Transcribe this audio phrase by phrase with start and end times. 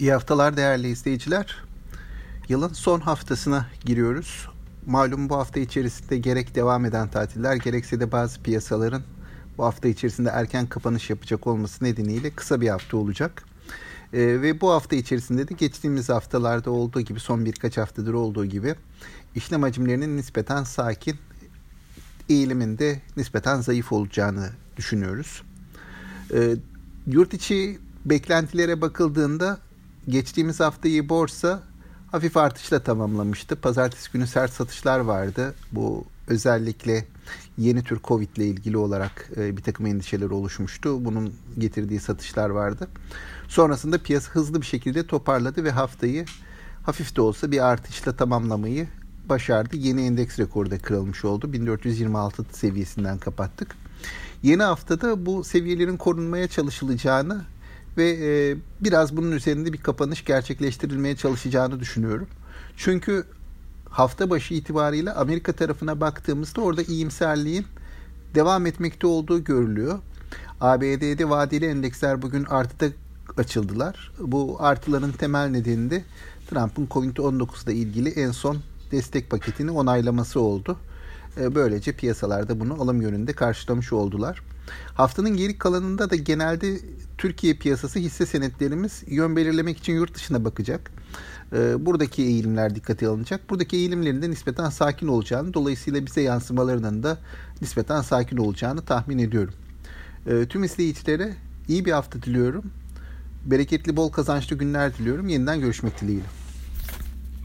[0.00, 1.56] İyi haftalar değerli izleyiciler.
[2.48, 4.48] Yılın son haftasına giriyoruz.
[4.86, 9.02] Malum bu hafta içerisinde gerek devam eden tatiller gerekse de bazı piyasaların
[9.58, 13.44] bu hafta içerisinde erken kapanış yapacak olması nedeniyle kısa bir hafta olacak.
[14.12, 18.74] Ee, ve bu hafta içerisinde de geçtiğimiz haftalarda olduğu gibi son birkaç haftadır olduğu gibi
[19.34, 21.16] işlem hacimlerinin nispeten sakin
[22.28, 25.42] eğiliminde nispeten zayıf olacağını düşünüyoruz.
[26.34, 26.56] Ee,
[27.06, 29.58] yurt içi beklentilere bakıldığında
[30.08, 31.62] geçtiğimiz haftayı borsa
[32.12, 33.56] hafif artışla tamamlamıştı.
[33.56, 35.54] Pazartesi günü sert satışlar vardı.
[35.72, 37.06] Bu özellikle
[37.58, 41.04] yeni tür Covid ile ilgili olarak e, bir takım endişeler oluşmuştu.
[41.04, 42.88] Bunun getirdiği satışlar vardı.
[43.48, 46.24] Sonrasında piyasa hızlı bir şekilde toparladı ve haftayı
[46.82, 48.88] hafif de olsa bir artışla tamamlamayı
[49.28, 49.76] başardı.
[49.76, 51.52] Yeni endeks rekoru da kırılmış oldu.
[51.52, 53.76] 1426 seviyesinden kapattık.
[54.42, 57.44] Yeni haftada bu seviyelerin korunmaya çalışılacağını
[57.96, 62.26] ve e, biraz bunun üzerinde bir kapanış gerçekleştirilmeye çalışacağını düşünüyorum.
[62.76, 63.24] Çünkü
[63.90, 67.66] hafta başı itibariyle Amerika tarafına baktığımızda orada iyimserliğin
[68.34, 69.98] devam etmekte olduğu görülüyor.
[70.60, 72.86] ABD'de vadeli endeksler bugün artıda
[73.36, 74.12] açıldılar.
[74.20, 76.04] Bu artıların temel nedeni de
[76.50, 78.58] Trump'ın Covid-19 ile ilgili en son
[78.92, 80.78] destek paketini onaylaması oldu.
[81.40, 84.42] E, böylece piyasalarda bunu alım yönünde karşılamış oldular.
[84.94, 86.78] Haftanın geri kalanında da genelde
[87.18, 90.90] Türkiye piyasası hisse senetlerimiz yön belirlemek için yurt dışına bakacak.
[91.52, 93.50] E, buradaki eğilimler dikkate alınacak.
[93.50, 97.18] Buradaki eğilimlerin de nispeten sakin olacağını, dolayısıyla bize yansımalarının da
[97.60, 99.54] nispeten sakin olacağını tahmin ediyorum.
[100.26, 101.34] E, tüm izleyicilere
[101.68, 102.64] iyi bir hafta diliyorum.
[103.44, 105.28] Bereketli, bol kazançlı günler diliyorum.
[105.28, 106.43] Yeniden görüşmek dileğiyle.